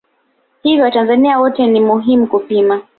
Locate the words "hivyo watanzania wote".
0.63-1.67